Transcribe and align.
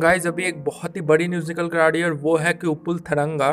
Guys 0.00 0.26
अभी 0.26 0.44
एक 0.44 0.62
बहुत 0.64 0.96
ही 0.96 1.00
बड़ी 1.00 1.26
न्यूज़ 1.28 1.48
निकल 1.48 1.68
कर 1.68 1.78
आ 1.78 1.86
रही 1.88 2.00
है 2.02 2.08
और 2.08 2.14
वो 2.14 2.36
है 2.36 2.52
कि 2.54 2.66
उपुल 2.66 2.98
थरंगा, 3.00 3.48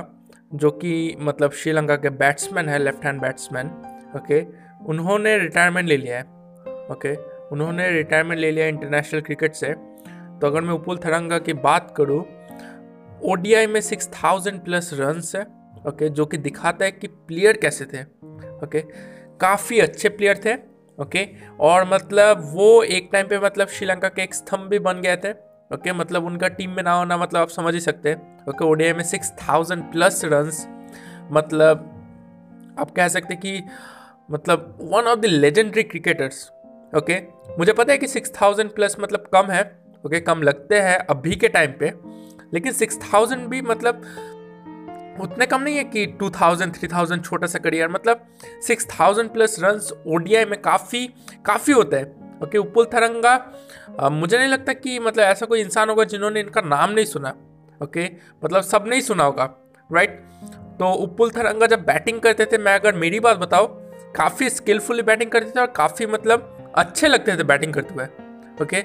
जो 0.53 0.69
कि 0.71 1.15
मतलब 1.19 1.51
श्रीलंका 1.51 1.95
के 1.95 2.09
बैट्समैन 2.09 2.67
है 2.69 2.77
लेफ़्ट 2.79 3.05
हैंड 3.05 3.21
बैट्समैन 3.21 3.67
ओके 4.15 4.41
उन्होंने 4.85 5.37
रिटायरमेंट 5.37 5.87
ले 5.87 5.97
लिया 5.97 6.17
है 6.17 6.23
ओके 6.91 7.15
उन्होंने 7.47 7.89
रिटायरमेंट 7.91 8.39
ले 8.41 8.51
लिया 8.51 8.67
इंटरनेशनल 8.67 9.21
क्रिकेट 9.21 9.53
से। 9.53 9.73
तो 9.73 10.47
अगर 10.47 10.61
मैं 10.61 10.73
उपुल 10.73 10.97
थरंगा 10.97 11.39
की 11.39 11.53
बात 11.53 11.93
करूँ 11.97 12.19
ओडीआई 13.23 13.67
में 13.67 13.81
सिक्स 13.81 14.09
थाउज़ेंड 14.13 14.59
प्लस 14.59 14.89
रन 14.93 15.21
है 15.35 15.41
ओके 15.87 16.09
जो 16.09 16.25
कि 16.25 16.37
दिखाता 16.37 16.85
है 16.85 16.91
कि 16.91 17.07
प्लेयर 17.07 17.57
कैसे 17.57 17.85
थे 17.85 18.03
ओके 18.65 18.81
काफ़ी 19.41 19.79
अच्छे 19.79 20.09
प्लेयर 20.09 20.41
थे 20.45 20.53
ओके 20.97 21.27
और 21.59 21.89
मतलब 21.93 22.49
वो 22.53 22.83
एक 22.83 23.09
टाइम 23.13 23.27
पे 23.27 23.39
मतलब 23.39 23.67
श्रीलंका 23.67 24.09
के 24.09 24.23
एक 24.23 24.33
स्तंभ 24.33 24.69
भी 24.69 24.79
बन 24.79 25.01
गए 25.01 25.15
थे 25.15 25.33
ओके 25.71 25.93
मतलब 25.93 26.25
उनका 26.25 26.47
टीम 26.47 26.71
में 26.71 26.81
ना 26.83 26.91
होना 26.93 27.17
मतलब 27.17 27.41
आप 27.41 27.49
समझ 27.49 27.73
ही 27.73 27.79
सकते 27.79 28.09
हैं। 28.09 28.45
ओके 28.49 28.65
ओडीआई 28.65 28.93
में 28.93 29.03
सिक्स 29.03 29.31
थाउज़ेंड 29.39 29.83
प्लस 29.91 30.21
रन 30.25 30.51
मतलब 31.31 31.91
आप 32.79 32.91
कह 32.91 33.07
सकते 33.07 33.35
कि 33.35 33.61
मतलब 34.31 34.77
one 34.81 35.07
of 35.07 35.19
the 35.19 35.25
legendary 35.25 35.83
cricketers 35.83 36.49
okay 36.93 37.19
मुझे 37.59 37.73
पता 37.73 37.91
है 37.91 37.97
कि 37.97 38.07
सिक्स 38.07 38.31
थाउज़ेंड 38.41 38.69
प्लस 38.75 38.95
मतलब 38.99 39.29
कम 39.33 39.51
है 39.51 39.63
ओके 40.03 40.19
कम 40.19 40.41
लगते 40.41 40.79
हैं 40.79 40.97
अभी 41.07 41.35
के 41.35 41.47
टाइम 41.47 41.71
पे, 41.79 41.91
लेकिन 42.53 42.73
सिक्स 42.73 42.99
थाउज़ेंड 43.03 43.47
भी 43.49 43.61
मतलब 43.61 44.01
उतने 45.21 45.45
कम 45.45 45.61
नहीं 45.61 45.75
है 45.77 45.83
कि 45.83 46.05
टू 46.19 46.29
थाउज़ेंड 46.31 46.73
थ्री 46.75 46.87
थाउज़ेंड 46.87 47.23
छोटा 47.23 47.47
सा 47.47 47.59
करियर 47.59 47.89
मतलब 47.89 48.25
six 48.67 48.87
thousand 48.89 49.29
plus 49.29 49.55
run 49.59 49.79
ODI 50.07 50.45
में 50.45 50.59
काफ़ी 50.61 51.05
काफ़ी 51.45 51.73
होता 51.73 51.97
है। 51.97 52.24
ओके, 52.43 52.57
उपुल 52.57 52.85
थरंगा। 52.85 54.09
मुझे 54.11 54.37
नहीं 54.37 54.47
लगता 54.47 54.73
कि 54.75 54.97
मतलब 54.99 55.23
ऐसा 55.23 55.45
कोई 55.45 55.61
इंसान 55.61 55.89
होगा 55.89 56.03
जिन्होंने 56.05 56.39
इनका 56.39 56.61
नाम 56.63 56.91
नहीं 56.91 57.05
सुना, 57.05 57.33
ओके? 57.81 58.09
मतलब 58.43 58.61
सब 58.63 58.85
नहीं 58.87 59.01
सुना 59.01 59.23
होगा 59.23 59.49
राइट 59.89 60.19
तो 60.79 60.91
उपुल 60.93 61.29
थरंगा 61.31 61.65
जब 61.67 61.83
बैटिंग 61.85 62.19
करते 62.21 62.45
थे, 62.45 62.57
मैं 62.57 62.73
अगर 62.75 62.95
मेरी 62.95 63.19
बात 63.19 63.37
बताओ 63.37 63.67
काफ़ी 64.15 64.49
स्किलफुली 64.49 65.01
बैटिंग 65.03 65.29
करते 65.31 65.51
थे 65.51 65.59
और 65.59 65.67
काफ़ी 65.75 66.05
मतलब 66.05 66.73
अच्छे 66.77 67.07
लगते 67.07 67.35
थे 67.37 67.43
बैटिंग 67.43 67.73
करते 67.73 67.93
हुए, 67.93 68.05
ओके? 68.61 68.81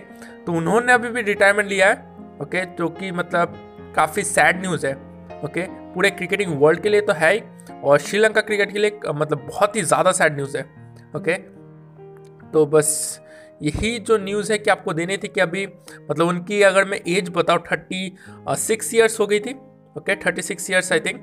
तो 0.46 0.52
उन्होंने 0.52 0.92
अभी 0.92 1.08
भी 1.08 1.22
रिटायरमेंट 1.22 1.68
लिया 1.68 1.88
है, 1.88 1.94
ओके? 2.42 2.64
जो 2.68 2.88
कि 2.90 3.10
मतलब 3.12 3.56
काफ़ी 3.96 4.22
सैड 4.24 4.60
न्यूज़ 4.60 4.86
है, 4.86 4.92
ओके? 5.44 5.66
पूरे 5.94 6.10
क्रिकेटिंग 6.10 6.60
वर्ल्ड 6.60 6.80
के 6.80 6.88
लिए 6.88 7.00
तो 7.00 7.12
है 7.12 7.32
ही, 7.34 7.42
और 7.82 7.98
श्रीलंका 7.98 8.40
क्रिकेट 8.40 8.72
के 8.72 8.78
लिए 8.78 9.00
मतलब 9.06 9.46
बहुत 9.48 9.76
ही 9.76 9.82
ज़्यादा 9.82 10.12
सैड 10.12 10.36
न्यूज़ 10.36 10.56
है, 10.56 10.62
ओके? 11.16 11.34
तो 12.52 12.64
बस 12.66 13.20
यही 13.62 13.98
जो 14.00 14.16
न्यूज़ 14.18 14.52
है 14.52 14.58
कि 14.58 14.70
आपको 14.70 14.92
देनी 14.92 15.16
थी 15.16 15.28
कि 15.28 15.40
अभी 15.40 15.66
मतलब 16.10 16.26
उनकी 16.26 16.62
अगर 16.62 16.84
मैं 16.84 17.00
एज 17.08 17.28
बताऊँ 17.28 17.62
थर्टी 17.62 18.16
सिक्स 18.58 18.94
ईयर्स 18.94 19.18
हो 19.20 19.26
गई 19.26 19.40
थी 19.40 19.54
okay 19.98 20.14
thirty 20.16 20.42
six 20.42 20.70
years 20.70 20.92
I 20.92 21.00
think 21.00 21.20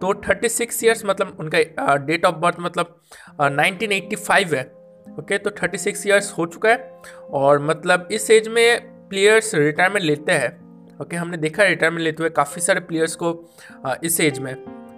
तो 0.00 0.12
थर्टी 0.28 0.48
सिक्स 0.48 0.82
ईयर्स 0.84 1.04
मतलब 1.06 1.36
उनका 1.40 1.96
डेट 2.06 2.24
ऑफ़ 2.24 2.34
बर्थ 2.36 2.56
मतलब 2.60 3.00
नाइनटीन 3.42 3.92
एट्टी 3.92 4.16
फाइव 4.18 4.54
है 4.54 4.62
ओके 5.18 5.38
तो 5.38 5.50
थर्टी 5.62 5.78
सिक्स 5.78 6.06
ईयर्स 6.06 6.32
हो 6.32 6.46
चुका 6.46 6.70
है 6.70 6.92
और 7.34 7.62
मतलब 7.62 8.08
इस 8.12 8.30
एज 8.30 8.48
में 8.48 8.80
प्लेयर्स 9.08 9.54
रिटायरमेंट 9.54 10.04
लेते 10.04 10.32
हैं 10.32 10.58
ओके 11.00 11.16
हमने 11.16 11.36
देखा 11.36 11.64
रिटायरमेंट 11.64 12.02
लेते 12.04 12.22
हुए 12.22 12.30
काफ़ी 12.32 12.62
सारे 12.62 12.80
प्लेयर्स 12.80 13.14
को 13.22 13.32
इस 14.04 14.20
एज 14.20 14.38
में 14.38 14.52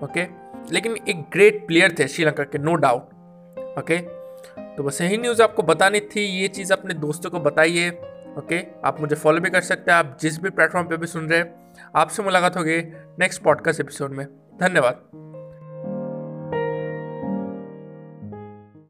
ओके 0.05 0.27
लेकिन 0.73 0.97
एक 1.09 1.23
ग्रेट 1.33 1.67
प्लेयर 1.67 1.95
थे 1.99 2.09
श्रीलंका 2.09 2.45
के 2.45 2.59
नो 2.59 2.75
डाउट 2.77 3.79
ओके 3.79 3.99
तो 4.77 4.83
बस 4.83 5.01
यही 5.01 5.17
न्यूज़ 5.19 5.42
आपको 5.42 5.62
बतानी 5.62 6.01
थी, 6.01 6.20
ये 6.20 6.48
चीज़ 6.48 6.73
अपने 6.73 6.95
दोस्तों 6.95 7.31
को 7.31 7.41
बताइए 7.41 7.91
ओके 8.39 8.61
आप 8.84 9.01
मुझे 9.01 9.17
फॉलो 9.17 9.41
भी 9.41 9.51
कर 9.51 9.61
सकते 9.61 9.91
हैं, 9.91 9.98
आप 9.98 10.17
जिस 10.20 10.41
भी 10.42 10.51
प्लेटफॉर्म 10.51 10.89
पे 10.89 10.97
भी 10.97 11.06
सुन 11.06 11.28
रहे 11.28 11.39
हैं, 11.39 11.73
आपसे 11.97 12.23
मुलाकात 12.23 12.56
होगी 12.56 12.78
नेक्स्ट 13.20 13.43
पॉडकास्ट 13.43 13.81
एपिसोड 13.81 14.10
में। 14.10 14.27
धन्यवाद। 14.60 15.31